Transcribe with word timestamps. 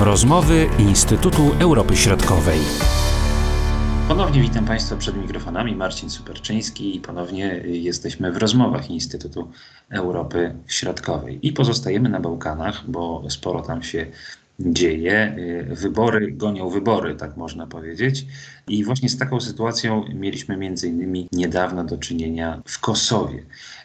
Rozmowy 0.00 0.66
Instytutu 0.78 1.42
Europy 1.60 1.96
Środkowej. 1.96 2.58
Ponownie 4.08 4.40
witam 4.40 4.64
Państwa 4.64 4.96
przed 4.96 5.16
mikrofonami. 5.16 5.76
Marcin 5.76 6.10
Superczyński 6.10 6.96
i 6.96 7.00
ponownie 7.00 7.62
jesteśmy 7.64 8.32
w 8.32 8.36
rozmowach 8.36 8.90
Instytutu 8.90 9.50
Europy 9.90 10.54
Środkowej. 10.66 11.46
I 11.46 11.52
pozostajemy 11.52 12.08
na 12.08 12.20
Bałkanach, 12.20 12.90
bo 12.90 13.24
sporo 13.28 13.62
tam 13.62 13.82
się 13.82 14.06
dzieje. 14.60 15.36
Wybory 15.68 16.32
gonią 16.32 16.70
wybory, 16.70 17.14
tak 17.14 17.36
można 17.36 17.66
powiedzieć. 17.66 18.26
I 18.68 18.84
właśnie 18.84 19.08
z 19.08 19.18
taką 19.18 19.40
sytuacją 19.40 20.04
mieliśmy 20.14 20.56
między 20.56 20.88
innymi 20.88 21.28
niedawno 21.32 21.84
do 21.84 21.98
czynienia 21.98 22.62
w 22.66 22.80
Kosowie. 22.80 23.42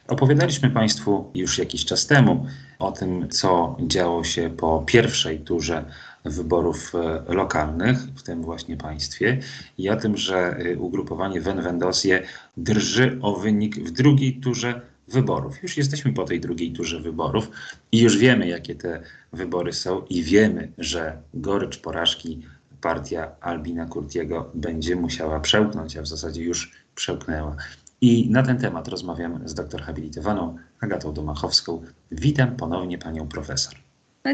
Opowiadaliśmy 0.07 0.69
Państwu 0.69 1.31
już 1.35 1.57
jakiś 1.57 1.85
czas 1.85 2.07
temu 2.07 2.45
o 2.79 2.91
tym, 2.91 3.29
co 3.29 3.77
działo 3.87 4.23
się 4.23 4.49
po 4.49 4.83
pierwszej 4.85 5.39
turze 5.39 5.85
wyborów 6.25 6.95
e, 6.95 7.33
lokalnych 7.33 7.97
w 7.99 8.23
tym 8.23 8.41
właśnie 8.41 8.77
państwie 8.77 9.39
i 9.77 9.89
o 9.89 9.95
tym, 9.95 10.17
że 10.17 10.37
e, 10.37 10.77
ugrupowanie 10.77 11.41
Venvendosie 11.41 12.21
drży 12.57 13.19
o 13.21 13.35
wynik 13.35 13.79
w 13.79 13.91
drugiej 13.91 14.39
turze 14.39 14.81
wyborów. 15.07 15.63
Już 15.63 15.77
jesteśmy 15.77 16.13
po 16.13 16.23
tej 16.23 16.39
drugiej 16.39 16.73
turze 16.73 16.99
wyborów 16.99 17.51
i 17.91 17.99
już 17.99 18.17
wiemy, 18.17 18.47
jakie 18.47 18.75
te 18.75 19.01
wybory 19.33 19.73
są 19.73 20.01
i 20.09 20.23
wiemy, 20.23 20.71
że 20.77 21.21
gorycz 21.33 21.77
porażki 21.77 22.41
partia 22.81 23.31
Albina 23.41 23.85
Kurtiego 23.85 24.51
będzie 24.53 24.95
musiała 24.95 25.39
przełknąć, 25.39 25.97
a 25.97 26.01
w 26.01 26.07
zasadzie 26.07 26.43
już 26.43 26.71
przełknęła. 26.95 27.55
I 28.01 28.29
na 28.29 28.43
ten 28.43 28.57
temat 28.57 28.87
rozmawiam 28.87 29.47
z 29.47 29.53
doktor 29.53 29.81
habilitowaną 29.81 30.57
Agatą 30.79 31.13
Domachowską. 31.13 31.81
Witam 32.11 32.55
ponownie 32.55 32.97
panią 32.97 33.27
profesor. 33.27 33.75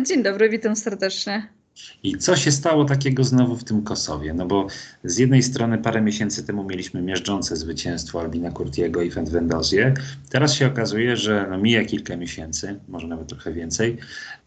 Dzień 0.05 0.23
dobry, 0.23 0.49
witam 0.49 0.75
serdecznie. 0.75 1.58
I 2.03 2.17
co 2.17 2.35
się 2.35 2.51
stało 2.51 2.85
takiego 2.85 3.23
znowu 3.23 3.55
w 3.55 3.63
tym 3.63 3.83
Kosowie? 3.83 4.33
No 4.33 4.45
bo 4.45 4.67
z 5.03 5.17
jednej 5.17 5.43
strony 5.43 5.77
parę 5.77 6.01
miesięcy 6.01 6.47
temu 6.47 6.63
mieliśmy 6.63 7.01
miażdżące 7.01 7.55
zwycięstwo 7.55 8.21
Albina 8.21 8.51
Kurtiego 8.51 9.01
i 9.01 9.11
Fendwendozie. 9.11 9.93
Teraz 10.29 10.53
się 10.53 10.67
okazuje, 10.67 11.17
że 11.17 11.47
no 11.49 11.57
mija 11.57 11.85
kilka 11.85 12.17
miesięcy, 12.17 12.79
może 12.87 13.07
nawet 13.07 13.27
trochę 13.27 13.53
więcej, 13.53 13.97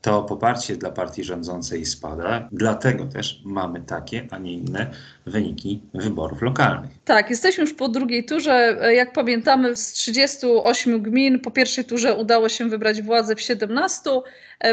to 0.02 0.22
poparcie 0.22 0.76
dla 0.76 0.90
partii 0.90 1.24
rządzącej 1.24 1.86
spada. 1.86 2.48
Dlatego 2.52 3.06
też 3.06 3.42
mamy 3.44 3.80
takie, 3.80 4.26
a 4.30 4.38
nie 4.38 4.52
inne 4.52 4.90
wyniki 5.26 5.80
wyborów 5.94 6.42
lokalnych. 6.42 6.90
Tak, 7.04 7.30
jesteśmy 7.30 7.64
już 7.64 7.74
po 7.74 7.88
drugiej 7.88 8.24
turze. 8.24 8.78
Jak 8.94 9.12
pamiętamy, 9.12 9.76
z 9.76 9.92
38 9.92 11.02
gmin 11.02 11.40
po 11.40 11.50
pierwszej 11.50 11.84
turze 11.84 12.14
udało 12.14 12.48
się 12.48 12.68
wybrać 12.68 13.02
władzę 13.02 13.36
w 13.36 13.40
17. 13.40 14.10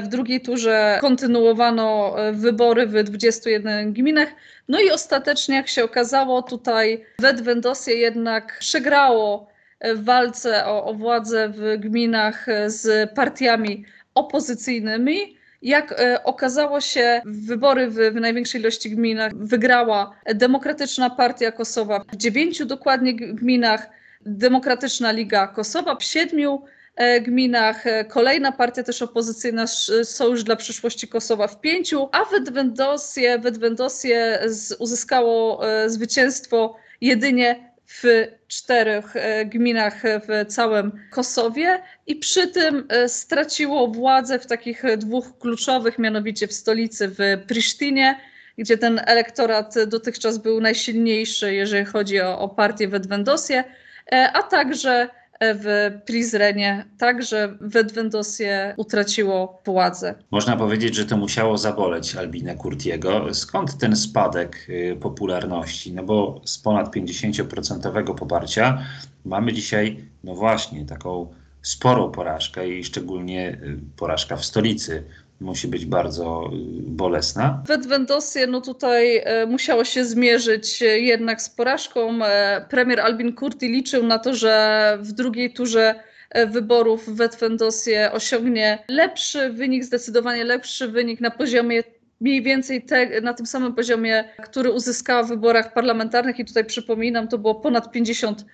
W 0.03 0.07
drugiej 0.07 0.41
turze 0.41 0.97
kontynuowano 1.01 2.15
wybory 2.51 2.87
w 2.87 3.03
21 3.03 3.93
gminach. 3.93 4.29
No 4.67 4.79
i 4.79 4.91
ostatecznie, 4.91 5.55
jak 5.55 5.67
się 5.67 5.83
okazało, 5.83 6.41
tutaj 6.41 7.05
Wedwendosie 7.19 7.91
jednak 7.91 8.57
przegrało 8.59 9.49
w 9.95 10.03
walce 10.03 10.65
o, 10.65 10.85
o 10.85 10.93
władzę 10.93 11.49
w 11.49 11.77
gminach 11.79 12.45
z 12.67 13.13
partiami 13.13 13.85
opozycyjnymi. 14.15 15.37
Jak 15.61 15.91
e, 15.91 16.23
okazało 16.23 16.81
się, 16.81 17.21
wybory 17.25 17.89
w, 17.89 17.95
w, 17.95 18.15
największej 18.15 18.61
ilości 18.61 18.89
gminach 18.89 19.35
wygrała 19.35 20.11
Demokratyczna 20.35 21.09
Partia 21.09 21.51
Kosowa 21.51 21.99
w 22.11 22.15
dziewięciu 22.15 22.65
dokładnie 22.65 23.15
gminach, 23.15 23.89
Demokratyczna 24.21 25.11
Liga 25.11 25.47
Kosowa 25.47 25.95
w 25.95 26.03
siedmiu 26.03 26.61
e, 26.65 26.78
gminach, 27.21 27.87
e, 27.87 28.05
kolejna 28.05 28.51
partia 28.51 28.83
też 28.83 29.01
opozycyjna 29.01 29.67
Sojusz 30.03 30.43
dla 30.43 30.55
Przyszłości 30.55 31.07
Kosowa 31.07 31.47
w 31.47 31.61
pięciu, 31.61 32.09
a 32.11 32.25
Wedwendosie, 32.25 33.39
Wedwendosie 33.39 34.39
uzyskało 34.79 35.61
zwycięstwo 35.87 36.75
jedynie 37.01 37.69
w 37.89 38.27
czterech 38.47 39.15
e, 39.15 39.45
gminach 39.45 40.01
w 40.03 40.45
całym 40.47 40.91
Kosowie 41.11 41.81
i 42.07 42.15
przy 42.15 42.47
tym 42.47 42.85
e, 42.89 43.09
straciło 43.09 43.87
władzę 43.87 44.39
w 44.39 44.45
takich 44.45 44.83
dwóch 44.97 45.37
kluczowych, 45.39 45.99
mianowicie 45.99 46.47
w 46.47 46.53
stolicy 46.53 47.07
w 47.07 47.17
Prisztinie, 47.47 48.19
gdzie 48.57 48.77
ten 48.77 49.01
elektorat 49.05 49.73
dotychczas 49.87 50.37
był 50.37 50.61
najsilniejszy, 50.61 51.53
jeżeli 51.53 51.85
chodzi 51.85 52.21
o, 52.21 52.39
o 52.39 52.49
partię 52.49 52.87
Wedwendosie, 52.87 53.63
e, 54.11 54.31
a 54.33 54.43
także 54.43 55.09
w 55.41 55.91
Prizrenie, 56.05 56.85
także 56.97 57.57
Wedwendosie 57.61 58.73
utraciło 58.77 59.61
władzę. 59.65 60.15
Można 60.31 60.57
powiedzieć, 60.57 60.95
że 60.95 61.05
to 61.05 61.17
musiało 61.17 61.57
zaboleć 61.57 62.15
Albinę 62.15 62.55
Kurtiego. 62.55 63.33
Skąd 63.33 63.77
ten 63.77 63.95
spadek 63.95 64.67
y, 64.69 64.97
popularności? 65.01 65.93
No 65.93 66.03
bo 66.03 66.41
z 66.45 66.57
ponad 66.57 66.95
50% 66.95 68.15
poparcia 68.15 68.85
mamy 69.25 69.53
dzisiaj, 69.53 70.05
no 70.23 70.35
właśnie, 70.35 70.85
taką 70.85 71.33
sporą 71.61 72.11
porażkę 72.11 72.69
i 72.69 72.83
szczególnie 72.83 73.51
y, 73.51 73.79
porażka 73.97 74.35
w 74.35 74.45
stolicy 74.45 75.03
musi 75.41 75.67
być 75.67 75.85
bardzo 75.85 76.49
y, 76.53 76.81
bolesna. 76.81 77.63
Wedwendosie 77.65 78.47
no 78.47 78.61
tutaj 78.61 79.17
e, 79.17 79.45
musiało 79.45 79.83
się 79.83 80.05
zmierzyć 80.05 80.81
jednak 80.81 81.41
z 81.41 81.49
porażką. 81.49 82.25
E, 82.25 82.65
premier 82.69 82.99
Albin 82.99 83.35
Kurti 83.35 83.67
liczył 83.67 84.03
na 84.03 84.19
to, 84.19 84.35
że 84.35 84.97
w 85.01 85.11
drugiej 85.11 85.53
turze 85.53 85.95
e, 86.29 86.47
wyborów 86.47 87.15
Wedwendosie 87.15 88.09
osiągnie 88.13 88.83
lepszy 88.89 89.49
wynik, 89.49 89.83
zdecydowanie 89.83 90.43
lepszy 90.43 90.87
wynik 90.87 91.21
na 91.21 91.31
poziomie 91.31 91.83
mniej 92.21 92.41
więcej 92.41 92.81
te, 92.81 93.21
na 93.21 93.33
tym 93.33 93.45
samym 93.45 93.75
poziomie, 93.75 94.23
który 94.43 94.71
uzyskała 94.71 95.23
w 95.23 95.27
wyborach 95.27 95.73
parlamentarnych 95.73 96.39
i 96.39 96.45
tutaj 96.45 96.65
przypominam, 96.65 97.27
to 97.27 97.37
było 97.37 97.55
ponad 97.55 97.91
50 97.91 98.45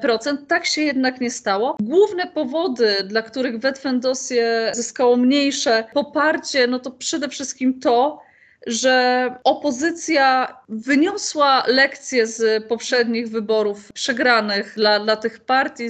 procent. 0.00 0.48
Tak 0.48 0.66
się 0.66 0.82
jednak 0.82 1.20
nie 1.20 1.30
stało. 1.30 1.76
Główne 1.82 2.26
powody, 2.26 2.96
dla 3.04 3.22
których 3.22 3.58
Wetfendosie 3.58 4.70
zyskało 4.74 5.16
mniejsze 5.16 5.84
poparcie, 5.94 6.66
no 6.66 6.78
to 6.78 6.90
przede 6.90 7.28
wszystkim 7.28 7.80
to, 7.80 8.22
że 8.66 9.34
opozycja 9.44 10.56
wyniosła 10.68 11.64
lekcje 11.66 12.26
z 12.26 12.64
poprzednich 12.64 13.28
wyborów 13.28 13.92
przegranych 13.92 14.72
dla, 14.76 15.00
dla 15.00 15.16
tych 15.16 15.40
partii, 15.40 15.84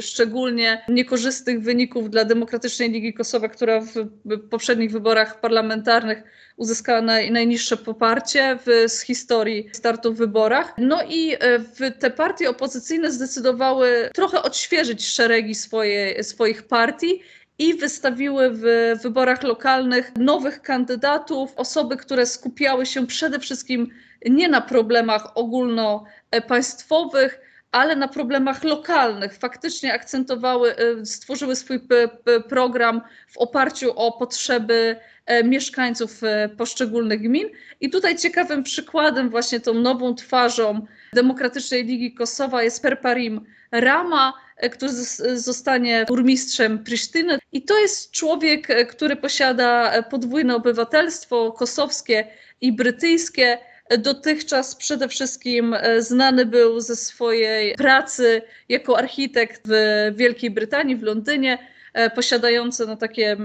szczególnie 0.00 0.84
niekorzystnych 0.88 1.60
wyników 1.60 2.10
dla 2.10 2.24
Demokratycznej 2.24 2.90
Ligi 2.90 3.14
Kosowa, 3.14 3.48
która 3.48 3.80
w 3.80 4.08
poprzednich 4.50 4.90
wyborach 4.90 5.40
parlamentarnych 5.40 6.22
uzyskała 6.56 7.02
naj, 7.02 7.30
najniższe 7.30 7.76
poparcie 7.76 8.58
w, 8.66 8.90
z 8.90 9.00
historii 9.00 9.68
startu 9.72 10.14
w 10.14 10.16
wyborach. 10.16 10.74
No 10.78 11.02
i 11.08 11.32
e, 11.32 11.58
w 11.58 11.98
te 11.98 12.10
partie 12.10 12.50
opozycyjne 12.50 13.12
zdecydowały 13.12 14.10
trochę 14.14 14.42
odświeżyć 14.42 15.08
szeregi 15.08 15.54
swoje, 15.54 16.24
swoich 16.24 16.62
partii 16.62 17.22
i 17.58 17.74
wystawiły 17.74 18.50
w 18.50 18.62
wyborach 19.02 19.42
lokalnych 19.42 20.12
nowych 20.16 20.62
kandydatów, 20.62 21.52
osoby, 21.56 21.96
które 21.96 22.26
skupiały 22.26 22.86
się 22.86 23.06
przede 23.06 23.38
wszystkim 23.38 23.90
nie 24.26 24.48
na 24.48 24.60
problemach 24.60 25.36
ogólnopaństwowych, 25.36 27.40
ale 27.72 27.96
na 27.96 28.08
problemach 28.08 28.64
lokalnych. 28.64 29.34
Faktycznie 29.34 29.94
akcentowały, 29.94 30.76
e, 30.76 31.06
stworzyły 31.06 31.56
swój 31.56 31.80
program 32.48 33.00
w 33.28 33.38
oparciu 33.38 33.92
o 33.96 34.12
potrzeby 34.12 34.96
e, 35.26 35.44
mieszkańców 35.44 36.24
e, 36.24 36.48
poszczególnych 36.48 37.22
gmin. 37.22 37.48
I 37.80 37.90
tutaj 37.90 38.16
ciekawym 38.16 38.62
przykładem, 38.62 39.30
właśnie 39.30 39.60
tą 39.60 39.74
nową 39.74 40.14
twarzą 40.14 40.86
Demokratycznej 41.12 41.84
Ligi 41.84 42.14
Kosowa 42.14 42.62
jest 42.62 42.82
Perparim 42.82 43.40
Rama, 43.72 44.32
który 44.72 44.92
zostanie 45.34 46.04
burmistrzem 46.08 46.84
Prisztyny. 46.84 47.38
I 47.52 47.62
to 47.62 47.78
jest 47.78 48.10
człowiek, 48.10 48.88
który 48.88 49.16
posiada 49.16 50.02
podwójne 50.02 50.56
obywatelstwo 50.56 51.52
kosowskie 51.52 52.26
i 52.60 52.72
brytyjskie 52.72 53.58
dotychczas 53.98 54.76
przede 54.76 55.08
wszystkim 55.08 55.74
e, 55.74 56.02
znany 56.02 56.46
był 56.46 56.80
ze 56.80 56.96
swojej 56.96 57.74
pracy 57.74 58.42
jako 58.68 58.98
architekt 58.98 59.62
w 59.64 60.12
Wielkiej 60.16 60.50
Brytanii, 60.50 60.96
w 60.96 61.02
Londynie, 61.02 61.58
e, 61.94 62.10
posiadający 62.10 62.86
no, 62.86 62.96
takie 62.96 63.36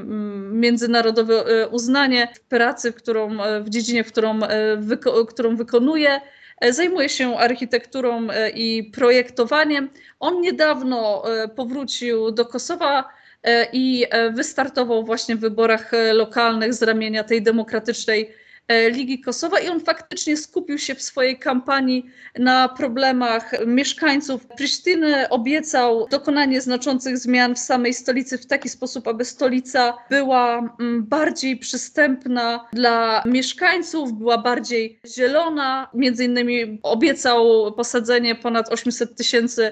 międzynarodowe 0.52 1.46
e, 1.46 1.68
uznanie 1.68 2.28
w 2.36 2.40
pracy, 2.40 2.94
którą, 2.94 3.38
w 3.64 3.70
dziedzinie, 3.70 4.04
w 4.04 4.12
którą, 4.12 4.40
wyko 4.78 5.26
którą 5.26 5.56
wykonuje. 5.56 6.22
Zajmuje 6.70 7.10
się 7.10 7.38
architekturą 7.38 8.28
i 8.54 8.92
projektowaniem. 8.94 9.90
On 10.20 10.42
niedawno 10.42 11.24
powrócił 11.56 12.32
do 12.32 12.46
Kosowa 12.46 13.10
i 13.74 14.06
wystartował 14.34 15.04
właśnie 15.04 15.36
w 15.36 15.40
wyborach 15.40 15.92
lokalnych 16.14 16.74
z 16.74 16.82
ramienia 16.82 17.24
tej 17.24 17.42
demokratycznej 17.42 18.22
e, 18.22 18.39
Ligi 18.92 19.20
Kosowa 19.20 19.60
i 19.60 19.68
on 19.68 19.80
faktycznie 19.80 20.38
skupił 20.38 20.78
się 20.78 20.96
w 20.96 21.02
swojej 21.02 21.40
kampanii 21.40 22.06
na 22.40 22.70
problemach 22.70 23.66
mieszkańców. 23.66 24.48
Prisztyny 24.58 25.30
obiecał 25.30 26.08
dokonanie 26.12 26.62
znaczących 26.62 27.18
zmian 27.18 27.56
w 27.56 27.60
samej 27.60 27.94
stolicy 27.94 28.38
w 28.38 28.46
taki 28.46 28.70
sposób, 28.70 29.08
aby 29.08 29.26
stolica 29.26 29.98
była 30.10 30.76
mm, 30.80 31.06
bardziej 31.06 31.58
przystępna 31.58 32.68
dla 32.74 33.24
mieszkańców, 33.26 34.14
była 34.14 34.38
bardziej 34.38 35.00
zielona. 35.08 35.90
Między 35.94 36.26
innymi 36.26 36.80
obiecał 36.84 37.72
posadzenie 37.74 38.36
ponad 38.36 38.74
800 38.74 39.16
tysięcy 39.16 39.72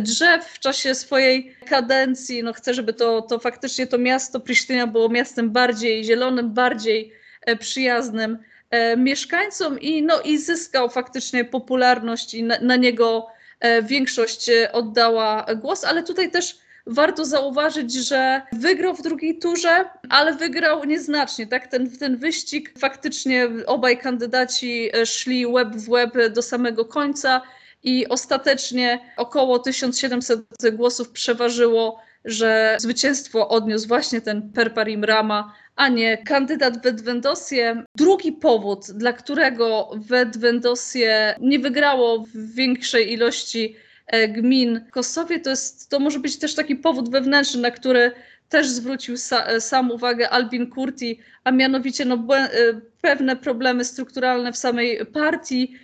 drzew 0.00 0.44
w 0.44 0.58
czasie 0.58 0.94
swojej 0.94 1.56
kadencji. 1.68 2.42
No 2.42 2.52
chcę, 2.52 2.74
żeby 2.74 2.92
to, 2.92 3.22
to 3.22 3.38
faktycznie 3.38 3.86
to 3.86 3.98
miasto 3.98 4.40
Prisztyna 4.40 4.86
było 4.86 5.08
miastem 5.08 5.50
bardziej 5.50 6.04
zielonym, 6.04 6.54
bardziej 6.54 7.12
e, 7.12 7.23
przyjaznym 7.60 8.38
e, 8.70 8.96
mieszkańcom 8.96 9.80
i, 9.80 10.02
no, 10.02 10.20
i 10.20 10.38
zyskał 10.38 10.90
faktycznie 10.90 11.44
popularność 11.44 12.34
i 12.34 12.42
na, 12.42 12.58
na 12.60 12.76
niego 12.76 13.26
e, 13.60 13.82
większość 13.82 14.48
e, 14.48 14.72
oddała 14.72 15.46
głos, 15.56 15.84
ale 15.84 16.02
tutaj 16.02 16.30
też 16.30 16.58
warto 16.86 17.24
zauważyć, 17.24 17.92
że 17.92 18.42
wygrał 18.52 18.94
w 18.94 19.02
drugiej 19.02 19.38
turze, 19.38 19.84
ale 20.08 20.34
wygrał 20.34 20.84
nieznacznie. 20.84 21.46
Tak? 21.46 21.66
Ten, 21.66 21.90
ten 21.98 22.16
wyścig 22.16 22.72
faktycznie 22.78 23.48
obaj 23.66 23.98
kandydaci 23.98 24.90
e, 24.96 25.06
szli 25.06 25.46
łeb 25.46 25.76
w 25.76 25.88
łeb 25.88 26.14
do 26.34 26.42
samego 26.42 26.84
końca 26.84 27.42
i 27.82 28.08
ostatecznie 28.08 29.00
około 29.16 29.58
1700 29.58 30.44
głosów 30.72 31.10
przeważyło, 31.10 32.02
że 32.24 32.76
zwycięstwo 32.80 33.48
odniósł 33.48 33.88
właśnie 33.88 34.20
ten 34.20 34.52
Perparim 34.52 35.04
Rama, 35.04 35.54
a 35.76 35.88
nie 35.88 36.18
kandydat 36.18 36.82
Wedwendosie. 36.82 37.84
Drugi 37.96 38.32
powód, 38.32 38.86
dla 38.94 39.12
którego 39.12 39.90
Wedwendosie 39.96 41.34
nie 41.40 41.58
wygrało 41.58 42.24
w 42.34 42.54
większej 42.54 43.12
ilości 43.12 43.76
e, 44.06 44.28
gmin 44.28 44.84
w 44.88 44.90
Kosowie, 44.90 45.40
to, 45.40 45.50
jest, 45.50 45.90
to 45.90 46.00
może 46.00 46.18
być 46.18 46.38
też 46.38 46.54
taki 46.54 46.76
powód 46.76 47.10
wewnętrzny, 47.10 47.60
na 47.60 47.70
który 47.70 48.12
też 48.48 48.68
zwrócił 48.68 49.16
sa, 49.16 49.46
e, 49.46 49.60
sam 49.60 49.90
uwagę 49.90 50.30
Albin 50.30 50.70
Kurti, 50.70 51.20
a 51.44 51.50
mianowicie 51.50 52.04
no, 52.04 52.18
błę- 52.18 52.48
e, 52.52 52.80
pewne 53.00 53.36
problemy 53.36 53.84
strukturalne 53.84 54.52
w 54.52 54.56
samej 54.56 55.06
partii, 55.06 55.74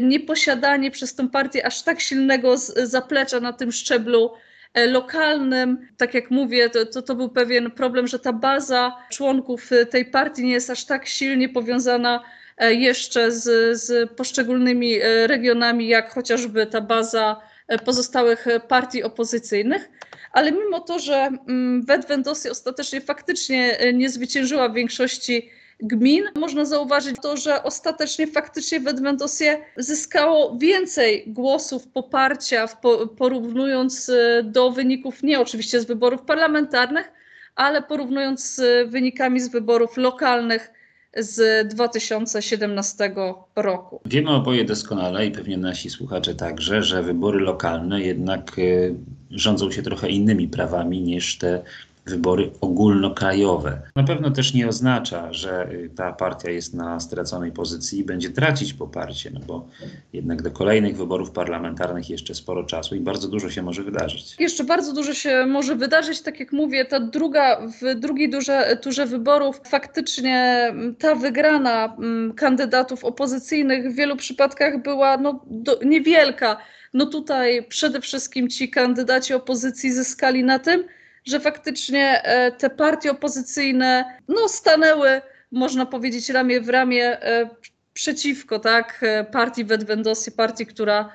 nieposiadanie 0.00 0.90
przez 0.90 1.14
tę 1.14 1.28
partię 1.28 1.66
aż 1.66 1.82
tak 1.82 2.00
silnego 2.00 2.56
zaplecza 2.84 3.40
na 3.40 3.52
tym 3.52 3.72
szczeblu 3.72 4.30
lokalnym. 4.74 5.88
Tak 5.96 6.14
jak 6.14 6.30
mówię, 6.30 6.70
to, 6.70 6.86
to, 6.86 7.02
to 7.02 7.14
był 7.14 7.28
pewien 7.28 7.70
problem, 7.70 8.06
że 8.06 8.18
ta 8.18 8.32
baza 8.32 8.96
członków 9.10 9.72
e, 9.72 9.86
tej 9.86 10.04
partii 10.04 10.44
nie 10.44 10.52
jest 10.52 10.70
aż 10.70 10.84
tak 10.84 11.06
silnie 11.06 11.48
powiązana 11.48 12.24
e, 12.58 12.74
jeszcze 12.74 13.32
z, 13.32 13.78
z 13.80 14.10
poszczególnymi 14.10 14.94
e, 14.94 15.26
regionami, 15.26 15.88
jak 15.88 16.14
chociażby 16.14 16.66
ta 16.66 16.80
baza 16.80 17.40
e, 17.68 17.78
pozostałych 17.78 18.46
e, 18.46 18.60
partii 18.60 19.02
opozycyjnych. 19.02 19.90
Ale 20.32 20.52
mimo 20.52 20.80
to, 20.80 20.98
że 20.98 21.14
mm, 21.48 21.82
Wedwendosy 21.82 22.50
ostatecznie 22.50 23.00
faktycznie 23.00 23.78
e, 23.78 23.92
nie 23.92 24.10
zwyciężyła 24.10 24.68
w 24.68 24.74
większości 24.74 25.50
gmin, 25.82 26.24
można 26.36 26.64
zauważyć 26.64 27.16
to, 27.22 27.36
że 27.36 27.62
ostatecznie 27.62 28.26
faktycznie 28.26 28.80
Wedwendosie 28.80 29.58
zyskało 29.76 30.56
więcej 30.58 31.24
głosów 31.26 31.88
poparcia, 31.88 32.68
po, 32.68 33.06
porównując 33.06 34.08
e, 34.08 34.42
do 34.42 34.70
wyników 34.70 35.22
nie 35.22 35.40
oczywiście 35.40 35.80
z 35.80 35.84
wyborów 35.84 36.22
parlamentarnych, 36.22 37.12
ale 37.56 37.82
porównując 37.82 38.54
z 38.54 38.90
wynikami 38.90 39.40
z 39.40 39.48
wyborów 39.48 39.96
lokalnych 39.96 40.72
z 41.16 41.68
2017 41.68 43.14
roku. 43.56 44.00
Wiemy 44.04 44.30
oboje 44.30 44.64
doskonale 44.64 45.26
i 45.26 45.30
pewnie 45.30 45.58
nasi 45.58 45.90
słuchacze 45.90 46.34
także, 46.34 46.82
że 46.82 47.02
wybory 47.02 47.40
lokalne 47.40 48.00
jednak 48.00 48.58
y, 48.58 48.94
rządzą 49.30 49.70
się 49.70 49.82
trochę 49.82 50.08
innymi 50.08 50.48
prawami 50.48 51.00
niż 51.00 51.38
te 51.38 51.62
wybory 52.10 52.50
ogólnokrajowe. 52.60 53.82
Na 53.96 54.04
pewno 54.04 54.30
też 54.30 54.54
nie 54.54 54.68
oznacza, 54.68 55.32
że 55.32 55.70
y, 55.72 55.90
ta 55.96 56.12
partia 56.12 56.50
jest 56.50 56.74
na 56.74 57.00
straconej 57.00 57.52
pozycji 57.52 57.98
i 57.98 58.04
będzie 58.04 58.30
tracić 58.30 58.74
poparcie, 58.74 59.30
no 59.30 59.40
bo 59.46 59.68
jednak 60.12 60.42
do 60.42 60.50
kolejnych 60.50 60.96
wyborów 60.96 61.30
parlamentarnych 61.30 62.10
jeszcze 62.10 62.34
sporo 62.34 62.64
czasu 62.64 62.94
i 62.94 63.00
bardzo 63.00 63.28
dużo 63.28 63.50
się 63.50 63.62
może 63.62 63.82
wydarzyć. 63.82 64.36
Jeszcze 64.38 64.64
bardzo 64.64 64.92
dużo 64.92 65.14
się 65.14 65.46
może 65.46 65.76
wydarzyć, 65.76 66.20
tak 66.22 66.40
jak 66.40 66.52
mówię, 66.52 66.84
ta 66.84 67.00
druga, 67.00 67.60
w 67.80 68.00
drugiej 68.00 68.30
durze, 68.30 68.78
turze 68.82 69.06
wyborów 69.06 69.60
faktycznie 69.64 70.74
ta 70.98 71.14
wygrana 71.14 71.96
kandydatów 72.36 73.04
opozycyjnych 73.04 73.92
w 73.92 73.94
wielu 73.94 74.16
przypadkach 74.16 74.82
była 74.82 75.16
no, 75.16 75.44
do, 75.46 75.78
niewielka. 75.84 76.56
No 76.94 77.06
tutaj 77.06 77.66
przede 77.68 78.00
wszystkim 78.00 78.48
ci 78.48 78.70
kandydaci 78.70 79.34
opozycji 79.34 79.92
zyskali 79.92 80.44
na 80.44 80.58
tym, 80.58 80.84
że 81.24 81.40
faktycznie 81.40 82.22
e, 82.22 82.52
te 82.52 82.70
partie 82.70 83.10
opozycyjne 83.10 84.18
no, 84.28 84.48
stanęły, 84.48 85.20
można 85.52 85.86
powiedzieć, 85.86 86.28
ramię 86.28 86.60
w 86.60 86.68
ramię 86.68 87.22
e, 87.22 87.50
przeciwko 87.92 88.58
tak, 88.58 89.00
e, 89.02 89.24
partii 89.24 89.64
Wedwendosy, 89.64 90.32
partii, 90.32 90.66
która 90.66 91.12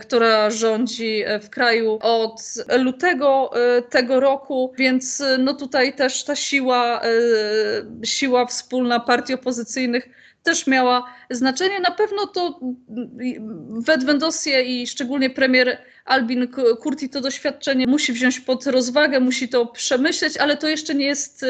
która 0.00 0.50
rządzi 0.50 1.24
w 1.42 1.50
kraju 1.50 1.98
od 2.02 2.42
lutego 2.78 3.50
tego 3.90 4.20
roku, 4.20 4.74
więc 4.78 5.22
no 5.38 5.54
tutaj 5.54 5.94
też 5.94 6.24
ta 6.24 6.36
siła, 6.36 7.00
siła 8.04 8.46
wspólna 8.46 9.00
partii 9.00 9.34
opozycyjnych 9.34 10.08
też 10.46 10.66
miała 10.66 11.04
znaczenie. 11.30 11.80
Na 11.80 11.90
pewno 11.90 12.26
to 12.26 12.60
Wedwendosie 13.86 14.62
i 14.62 14.86
szczególnie 14.86 15.30
premier 15.30 15.78
Albin 16.06 16.48
Kurti 16.80 17.08
to 17.08 17.20
doświadczenie 17.20 17.86
musi 17.86 18.12
wziąć 18.12 18.40
pod 18.40 18.66
rozwagę, 18.66 19.20
musi 19.20 19.48
to 19.48 19.66
przemyśleć, 19.66 20.36
ale 20.36 20.56
to 20.56 20.68
jeszcze 20.68 20.94
nie 20.94 21.06
jest, 21.06 21.42
e, 21.42 21.46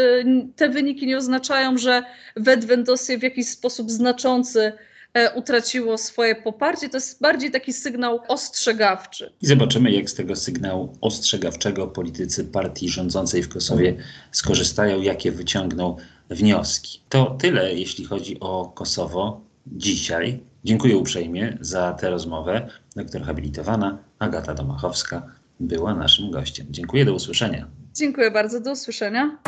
te 0.57 0.69
wyniki 0.69 1.07
nie 1.07 1.17
oznaczają, 1.17 1.79
że 1.79 2.03
Wedwendosie 2.37 3.19
w 3.19 3.23
jakiś 3.23 3.49
sposób 3.49 3.91
znaczący 3.91 4.73
e, 5.15 5.35
utraciło 5.35 5.99
swoje 5.99 6.35
poparcie. 6.35 6.89
To 6.89 6.97
jest 6.97 7.21
bardziej 7.21 7.51
taki 7.51 7.73
sygnał 7.73 8.21
ostrzegawczy. 8.29 9.33
I 9.43 9.47
zobaczymy, 9.47 9.93
jak 9.93 10.11
z 10.11 10.15
tego 10.15 10.37
sygnału 10.37 10.97
ostrzegawczego 11.01 11.87
politycy 11.87 12.45
partii 12.45 12.89
rządzącej 12.89 13.43
w 13.43 13.49
Kosowie 13.49 13.97
skorzystają, 14.33 15.03
jakie 15.03 15.33
wyciągną 15.33 15.97
wnioski. 16.31 17.01
To 17.09 17.37
tyle, 17.41 17.75
jeśli 17.75 18.05
chodzi 18.05 18.41
o 18.41 18.73
Kosowo 18.75 19.41
dzisiaj. 19.67 20.41
Dziękuję 20.65 20.97
uprzejmie 20.97 21.59
za 21.61 21.93
tę 21.93 22.11
rozmowę. 22.11 22.69
Doktor 22.97 23.23
habilitowana 23.23 23.99
Agata 24.19 24.55
Domachowska 24.55 25.23
była 25.61 25.95
naszym 25.95 26.31
gościem. 26.31 26.67
Dziękuję, 26.71 27.05
do 27.05 27.15
usłyszenia. 27.15 27.67
Dziękuję 27.95 28.31
bardzo, 28.31 28.61
do 28.61 28.73
usłyszenia. 28.73 29.39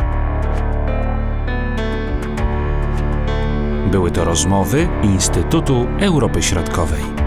Były 3.90 4.10
to 4.10 4.24
rozmowy 4.24 4.88
Instytutu 5.02 5.86
Europy 6.00 6.42
Środkowej. 6.42 7.17